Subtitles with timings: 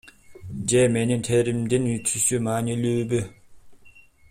[0.71, 3.21] Же менин теримдин түсү маанилүүбү?